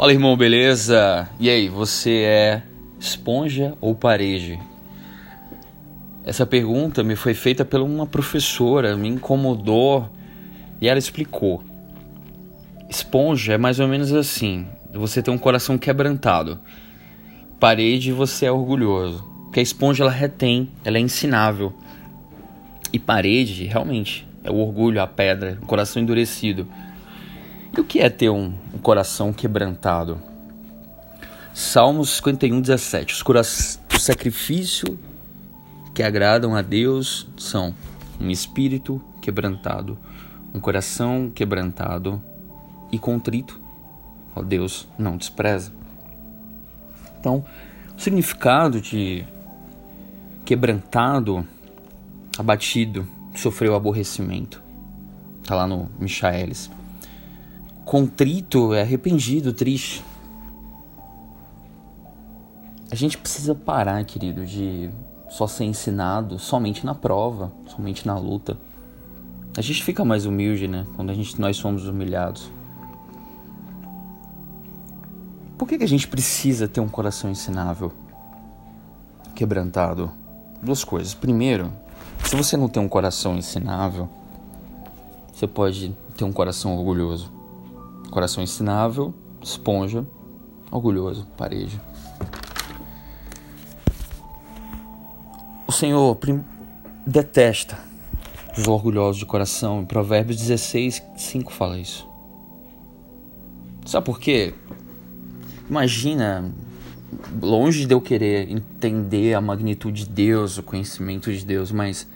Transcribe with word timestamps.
Fala 0.00 0.14
irmão, 0.14 0.34
beleza? 0.34 1.28
E 1.38 1.50
aí, 1.50 1.68
você 1.68 2.22
é 2.22 2.62
esponja 2.98 3.76
ou 3.82 3.94
parede? 3.94 4.58
Essa 6.24 6.46
pergunta 6.46 7.04
me 7.04 7.14
foi 7.14 7.34
feita 7.34 7.66
por 7.66 7.82
uma 7.82 8.06
professora, 8.06 8.96
me 8.96 9.08
incomodou 9.08 10.08
e 10.80 10.88
ela 10.88 10.98
explicou. 10.98 11.62
Esponja 12.88 13.52
é 13.52 13.58
mais 13.58 13.78
ou 13.78 13.86
menos 13.86 14.10
assim: 14.14 14.66
você 14.90 15.22
tem 15.22 15.34
um 15.34 15.36
coração 15.36 15.76
quebrantado. 15.76 16.58
Parede, 17.60 18.10
você 18.10 18.46
é 18.46 18.50
orgulhoso. 18.50 19.22
Porque 19.44 19.60
a 19.60 19.62
esponja 19.62 20.02
ela 20.02 20.10
retém, 20.10 20.70
ela 20.82 20.96
é 20.96 21.00
ensinável. 21.00 21.74
E 22.90 22.98
parede, 22.98 23.66
realmente, 23.66 24.26
é 24.42 24.50
o 24.50 24.56
orgulho, 24.56 25.02
a 25.02 25.06
pedra, 25.06 25.58
o 25.60 25.66
coração 25.66 26.02
endurecido. 26.02 26.66
E 27.76 27.80
o 27.80 27.84
que 27.84 28.00
é 28.00 28.10
ter 28.10 28.30
um, 28.30 28.52
um 28.74 28.78
coração 28.78 29.32
quebrantado? 29.32 30.20
Salmos 31.54 32.16
51, 32.16 32.60
17. 32.60 33.14
Os, 33.14 33.22
cora... 33.22 33.40
o 33.40 33.98
sacrifício 33.98 34.98
que 35.94 36.02
agradam 36.02 36.56
a 36.56 36.62
Deus 36.62 37.28
são 37.36 37.74
um 38.20 38.30
espírito 38.30 39.00
quebrantado, 39.20 39.98
um 40.52 40.58
coração 40.58 41.30
quebrantado 41.32 42.20
e 42.90 42.98
contrito. 42.98 43.60
Ó 44.34 44.42
Deus 44.42 44.88
não 44.98 45.16
despreza. 45.16 45.72
Então, 47.18 47.44
o 47.96 48.00
significado 48.00 48.80
de 48.80 49.24
quebrantado, 50.44 51.46
abatido, 52.36 53.06
sofreu 53.34 53.74
aborrecimento. 53.76 54.62
Está 55.42 55.54
lá 55.54 55.66
no 55.66 55.88
Michaelis. 55.98 56.70
Contrito 57.90 58.72
é 58.72 58.82
arrependido, 58.82 59.52
triste. 59.52 60.04
A 62.88 62.94
gente 62.94 63.18
precisa 63.18 63.52
parar, 63.52 64.04
querido, 64.04 64.46
de 64.46 64.88
só 65.28 65.48
ser 65.48 65.64
ensinado 65.64 66.38
somente 66.38 66.86
na 66.86 66.94
prova, 66.94 67.52
somente 67.66 68.06
na 68.06 68.16
luta. 68.16 68.56
A 69.56 69.60
gente 69.60 69.82
fica 69.82 70.04
mais 70.04 70.24
humilde, 70.24 70.68
né? 70.68 70.86
Quando 70.94 71.10
a 71.10 71.14
gente, 71.14 71.40
nós 71.40 71.56
somos 71.56 71.88
humilhados. 71.88 72.48
Por 75.58 75.66
que, 75.66 75.76
que 75.76 75.82
a 75.82 75.88
gente 75.88 76.06
precisa 76.06 76.68
ter 76.68 76.78
um 76.78 76.88
coração 76.88 77.28
ensinável, 77.28 77.92
quebrantado? 79.34 80.12
Duas 80.62 80.84
coisas. 80.84 81.12
Primeiro, 81.12 81.72
se 82.22 82.36
você 82.36 82.56
não 82.56 82.68
tem 82.68 82.80
um 82.80 82.88
coração 82.88 83.36
ensinável, 83.36 84.08
você 85.34 85.48
pode 85.48 85.92
ter 86.16 86.22
um 86.22 86.32
coração 86.32 86.76
orgulhoso. 86.78 87.39
Coração 88.10 88.42
ensinável, 88.42 89.14
esponja, 89.42 90.04
orgulhoso, 90.70 91.26
parede. 91.36 91.80
O 95.66 95.72
Senhor 95.72 96.18
detesta 97.06 97.78
os 98.58 98.66
orgulhosos 98.66 99.18
de 99.18 99.26
coração. 99.26 99.82
Em 99.82 99.86
Provérbios 99.86 100.36
16, 100.36 101.02
5 101.16 101.52
fala 101.52 101.78
isso. 101.78 102.08
Sabe 103.86 104.04
por 104.04 104.18
quê? 104.18 104.54
Imagina, 105.68 106.52
longe 107.40 107.86
de 107.86 107.94
eu 107.94 108.00
querer 108.00 108.50
entender 108.50 109.34
a 109.34 109.40
magnitude 109.40 110.04
de 110.04 110.10
Deus, 110.10 110.58
o 110.58 110.62
conhecimento 110.62 111.32
de 111.32 111.44
Deus, 111.44 111.70
mas 111.70 112.06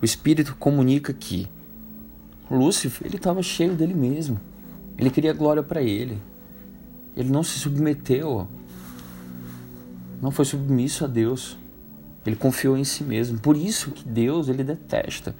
o 0.00 0.04
Espírito 0.04 0.54
comunica 0.56 1.12
que 1.12 1.48
Lúcifer, 2.50 3.06
ele 3.06 3.16
estava 3.16 3.42
cheio 3.42 3.74
dele 3.74 3.94
mesmo. 3.94 4.38
Ele 5.02 5.10
queria 5.10 5.32
glória 5.32 5.64
para 5.64 5.82
ele. 5.82 6.16
Ele 7.16 7.28
não 7.28 7.42
se 7.42 7.58
submeteu, 7.58 8.46
não 10.22 10.30
foi 10.30 10.44
submisso 10.44 11.04
a 11.04 11.08
Deus. 11.08 11.56
Ele 12.24 12.36
confiou 12.36 12.78
em 12.78 12.84
si 12.84 13.02
mesmo. 13.02 13.36
Por 13.40 13.56
isso 13.56 13.90
que 13.90 14.06
Deus 14.08 14.48
ele 14.48 14.62
detesta 14.62 15.34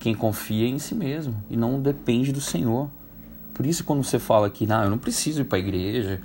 quem 0.00 0.16
confia 0.16 0.66
em 0.66 0.80
si 0.80 0.96
mesmo 0.96 1.36
e 1.48 1.56
não 1.56 1.80
depende 1.80 2.32
do 2.32 2.40
Senhor. 2.40 2.90
Por 3.54 3.64
isso 3.64 3.84
quando 3.84 4.02
você 4.02 4.18
fala 4.18 4.50
que, 4.50 4.66
não, 4.66 4.82
eu 4.82 4.90
não 4.90 4.98
preciso 4.98 5.42
ir 5.42 5.44
para 5.44 5.58
a 5.58 5.60
igreja, 5.60 6.20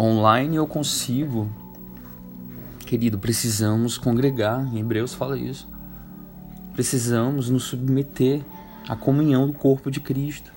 online 0.00 0.56
eu 0.56 0.66
consigo. 0.66 1.46
Querido, 2.86 3.18
precisamos 3.18 3.98
congregar. 3.98 4.66
Em 4.74 4.80
Hebreus 4.80 5.12
fala 5.12 5.38
isso. 5.38 5.68
Precisamos 6.72 7.50
nos 7.50 7.64
submeter 7.64 8.42
à 8.88 8.96
comunhão 8.96 9.46
do 9.46 9.52
corpo 9.52 9.90
de 9.90 10.00
Cristo. 10.00 10.55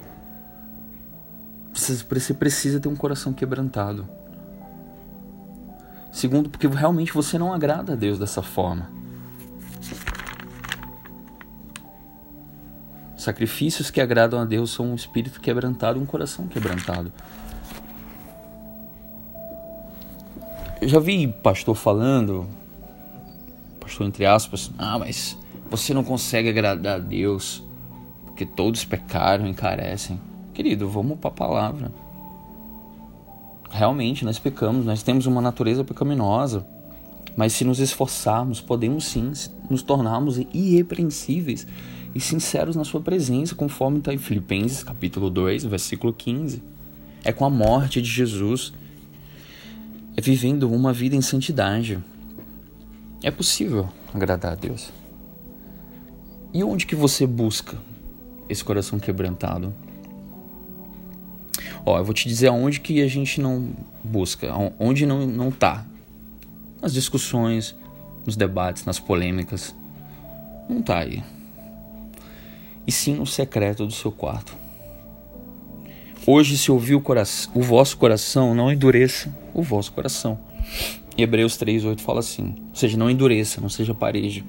Você 1.80 2.34
precisa 2.34 2.80
ter 2.80 2.90
um 2.90 2.96
coração 2.96 3.32
quebrantado. 3.32 4.08
Segundo, 6.12 6.50
porque 6.50 6.68
realmente 6.68 7.14
você 7.14 7.38
não 7.38 7.54
agrada 7.54 7.94
a 7.94 7.96
Deus 7.96 8.20
dessa 8.20 8.42
forma. 8.42 8.90
Sacrifícios 13.16 13.90
que 13.90 14.02
agradam 14.02 14.40
a 14.40 14.46
Deus 14.46 14.72
são 14.72 14.92
um 14.92 14.96
espírito 14.96 15.40
quebrantado 15.40 16.00
um 16.00 16.06
coração 16.06 16.48
quebrantado. 16.48 17.12
Eu 20.82 20.88
já 20.88 21.00
vi 21.00 21.28
pastor 21.28 21.76
falando, 21.76 22.48
pastor 23.80 24.08
entre 24.08 24.26
aspas, 24.26 24.72
ah, 24.78 25.00
mas 25.00 25.38
você 25.70 25.94
não 25.94 26.04
consegue 26.04 26.50
agradar 26.50 26.96
a 26.96 27.00
Deus 27.00 27.64
porque 28.26 28.46
todos 28.46 28.84
pecaram 28.84 29.48
e 29.48 29.54
carecem. 29.54 30.20
Querido, 30.60 30.90
vamos 30.90 31.18
para 31.18 31.30
a 31.30 31.34
palavra 31.34 31.90
realmente 33.70 34.26
nós 34.26 34.38
pecamos, 34.38 34.86
nós 34.86 35.04
temos 35.04 35.26
uma 35.26 35.42
natureza 35.42 35.86
pecaminosa, 35.86 36.66
mas 37.38 37.54
se 37.54 37.64
nos 37.64 37.80
esforçarmos, 37.80 38.60
podemos 38.60 39.06
sim 39.06 39.32
nos 39.70 39.82
tornarmos 39.82 40.38
irrepreensíveis 40.54 41.66
e 42.14 42.20
sinceros 42.20 42.76
na 42.76 42.84
sua 42.84 43.00
presença, 43.00 43.56
conforme 43.56 44.00
está 44.00 44.14
em 44.14 44.18
Filipenses 44.18 44.84
capítulo 44.84 45.30
2, 45.30 45.64
versículo 45.64 46.12
15. 46.12 46.62
É 47.24 47.32
com 47.32 47.46
a 47.46 47.50
morte 47.50 48.02
de 48.02 48.10
Jesus, 48.10 48.74
é 50.18 50.22
vivendo 50.22 50.70
uma 50.70 50.92
vida 50.92 51.16
em 51.16 51.22
santidade. 51.22 52.00
É 53.24 53.32
possível 53.32 53.88
agradar 54.14 54.52
a 54.52 54.56
Deus. 54.56 54.92
E 56.54 56.64
onde 56.66 56.86
que 56.86 56.96
você 56.96 57.26
busca 57.26 57.78
esse 58.50 58.64
coração 58.64 59.00
quebrantado? 59.00 59.74
Ó, 61.86 61.98
eu 61.98 62.04
vou 62.04 62.14
te 62.14 62.28
dizer 62.28 62.48
aonde 62.48 62.80
que 62.80 63.02
a 63.02 63.08
gente 63.08 63.40
não 63.40 63.70
busca, 64.04 64.54
onde 64.80 65.06
não, 65.06 65.26
não 65.26 65.52
tá. 65.52 65.86
Nas 66.82 66.94
discussões, 66.94 67.76
nos 68.26 68.36
debates, 68.36 68.86
nas 68.86 69.00
polêmicas. 69.00 69.76
Não 70.70 70.82
tá 70.82 71.00
aí. 71.00 71.24
E 72.86 72.92
sim 72.92 73.16
no 73.16 73.26
secreto 73.26 73.86
do 73.86 73.94
seu 73.94 74.12
quarto. 74.12 74.56
Hoje, 76.26 76.58
se 76.58 76.72
ouvir 76.72 76.96
o, 76.96 77.02
coração, 77.02 77.52
o 77.56 77.62
vosso 77.62 77.98
coração, 77.98 78.54
não 78.54 78.72
endureça 78.72 79.34
o 79.54 79.64
vosso 79.64 79.92
coração. 79.92 80.40
Hebreus 81.18 81.58
3,8 81.58 82.02
fala 82.02 82.20
assim: 82.20 82.56
ou 82.70 82.76
seja, 82.76 82.98
não 82.98 83.10
endureça, 83.10 83.60
não 83.60 83.70
seja 83.70 83.94
parejo. 83.94 84.44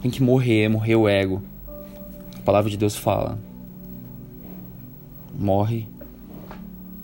Tem 0.00 0.10
que 0.10 0.22
morrer, 0.22 0.68
morrer 0.68 0.96
o 0.96 1.08
ego. 1.08 1.42
A 2.36 2.40
palavra 2.40 2.70
de 2.70 2.76
Deus 2.76 2.96
fala: 2.96 3.38
morre, 5.38 5.86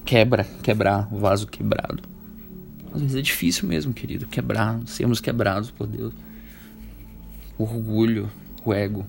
quebra, 0.04 0.44
quebrar 0.62 1.08
o 1.12 1.18
vaso 1.18 1.46
quebrado. 1.46 2.02
Às 2.92 3.00
vezes 3.00 3.16
é 3.16 3.22
difícil 3.22 3.68
mesmo, 3.68 3.94
querido, 3.94 4.26
quebrar, 4.26 4.80
sermos 4.86 5.20
quebrados 5.20 5.70
por 5.70 5.86
Deus. 5.86 6.12
O 7.56 7.62
orgulho, 7.62 8.28
o 8.64 8.74
ego. 8.74 9.06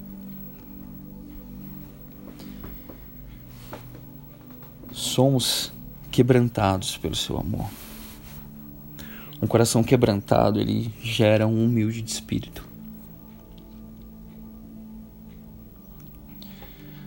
Somos 4.91 5.73
quebrantados 6.11 6.97
pelo 6.97 7.15
seu 7.15 7.37
amor. 7.37 7.69
Um 9.41 9.47
coração 9.47 9.83
quebrantado, 9.83 10.59
ele 10.59 10.93
gera 11.01 11.45
um 11.45 11.65
humilde 11.65 12.01
de 12.01 12.11
espírito. 12.11 12.65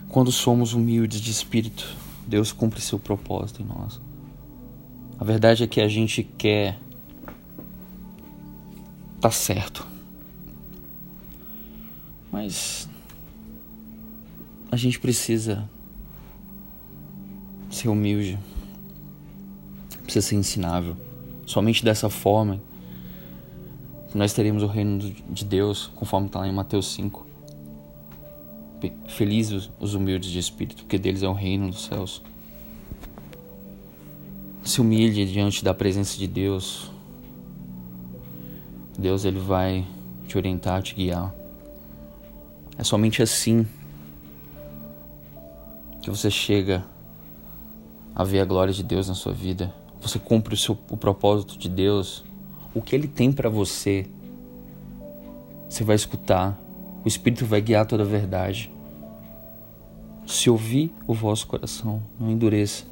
Quando 0.07 0.31
somos 0.31 0.73
humildes 0.73 1.19
de 1.19 1.31
espírito, 1.31 1.95
Deus 2.29 2.51
cumpre 2.51 2.79
seu 2.79 2.99
propósito 2.99 3.63
em 3.63 3.65
nós. 3.65 3.99
A 5.17 5.23
verdade 5.23 5.63
é 5.63 5.67
que 5.67 5.81
a 5.81 5.87
gente 5.87 6.23
quer 6.23 6.79
tá 9.19 9.31
certo. 9.31 9.85
Mas 12.31 12.87
a 14.71 14.77
gente 14.77 14.99
precisa 14.99 15.67
ser 17.71 17.89
humilde. 17.89 18.37
Precisa 20.03 20.27
ser 20.27 20.35
ensinável. 20.35 20.95
Somente 21.47 21.83
dessa 21.83 22.09
forma 22.09 22.61
nós 24.13 24.33
teremos 24.33 24.61
o 24.63 24.67
reino 24.67 25.13
de 25.29 25.45
Deus, 25.45 25.91
conforme 25.95 26.27
está 26.27 26.39
lá 26.39 26.47
em 26.47 26.53
Mateus 26.53 26.93
5. 26.93 27.28
Felizes 29.07 29.69
os 29.79 29.93
humildes 29.93 30.29
de 30.29 30.39
espírito, 30.39 30.83
porque 30.83 30.97
deles 30.97 31.23
é 31.23 31.27
o 31.27 31.33
reino 31.33 31.69
dos 31.69 31.85
céus. 31.85 32.21
Se 34.63 34.79
humilhe 34.81 35.25
diante 35.25 35.63
da 35.63 35.73
presença 35.73 36.17
de 36.17 36.27
Deus. 36.27 36.91
Deus 38.97 39.25
ele 39.25 39.39
vai 39.39 39.85
te 40.27 40.37
orientar, 40.37 40.81
te 40.81 40.93
guiar. 40.95 41.33
É 42.77 42.83
somente 42.83 43.21
assim 43.21 43.65
que 46.01 46.09
você 46.09 46.29
chega 46.29 46.85
a 48.15 48.23
ver 48.23 48.39
a 48.39 48.45
glória 48.45 48.73
de 48.73 48.83
Deus 48.83 49.07
na 49.07 49.15
sua 49.15 49.33
vida. 49.33 49.73
Você 50.01 50.17
cumpre 50.19 50.53
o, 50.53 50.57
seu, 50.57 50.77
o 50.89 50.97
propósito 50.97 51.57
de 51.57 51.69
Deus. 51.69 52.23
O 52.73 52.81
que 52.81 52.95
Ele 52.95 53.07
tem 53.07 53.31
para 53.31 53.49
você, 53.49 54.05
você 55.69 55.83
vai 55.83 55.95
escutar. 55.95 56.59
Espírito 57.09 57.45
vai 57.45 57.59
guiar 57.59 57.85
toda 57.85 58.03
a 58.03 58.05
verdade. 58.05 58.71
Se 60.25 60.49
ouvir 60.49 60.93
o 61.07 61.13
vosso 61.13 61.47
coração, 61.47 62.01
não 62.19 62.29
endureça. 62.29 62.85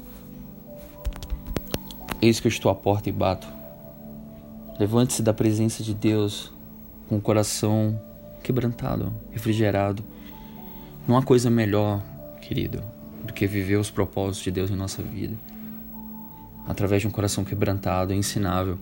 Eis 2.20 2.40
que 2.40 2.48
eu 2.48 2.50
estou 2.50 2.70
à 2.70 2.74
porta 2.74 3.08
e 3.08 3.12
bato. 3.12 3.46
Levante-se 4.78 5.22
da 5.22 5.32
presença 5.32 5.82
de 5.82 5.94
Deus 5.94 6.52
com 7.08 7.16
o 7.16 7.20
coração 7.20 8.00
quebrantado, 8.42 9.12
refrigerado. 9.30 10.04
Não 11.06 11.16
há 11.16 11.22
coisa 11.22 11.48
melhor, 11.48 12.02
querido, 12.40 12.82
do 13.24 13.32
que 13.32 13.46
viver 13.46 13.76
os 13.76 13.90
propósitos 13.90 14.42
de 14.42 14.50
Deus 14.50 14.70
em 14.70 14.76
nossa 14.76 15.00
vida. 15.00 15.36
Através 16.66 17.02
de 17.02 17.08
um 17.08 17.10
coração 17.10 17.44
quebrantado, 17.44 18.12
ensinável, 18.12 18.78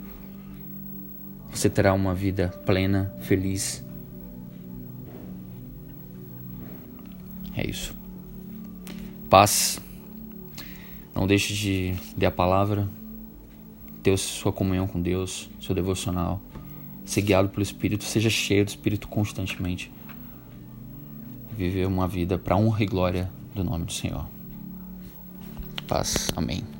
você 1.50 1.68
terá 1.70 1.92
uma 1.92 2.14
vida 2.14 2.48
plena, 2.64 3.14
feliz. 3.20 3.84
É 7.56 7.68
isso. 7.68 7.94
Paz. 9.30 9.80
Não 11.14 11.26
deixe 11.26 11.54
de 11.54 11.94
ler 12.16 12.26
a 12.26 12.30
palavra, 12.30 12.86
ter 14.02 14.16
sua 14.18 14.52
comunhão 14.52 14.86
com 14.86 15.00
Deus, 15.00 15.48
seu 15.60 15.74
devocional. 15.74 16.40
Ser 17.06 17.22
guiado 17.22 17.48
pelo 17.48 17.62
Espírito, 17.62 18.04
seja 18.04 18.28
cheio 18.28 18.64
do 18.64 18.68
Espírito 18.68 19.08
constantemente. 19.08 19.90
Viver 21.56 21.86
uma 21.86 22.06
vida 22.06 22.36
para 22.36 22.56
honra 22.56 22.82
e 22.82 22.86
glória 22.86 23.30
do 23.54 23.64
nome 23.64 23.86
do 23.86 23.92
Senhor. 23.92 24.26
Paz. 25.86 26.28
Amém. 26.36 26.75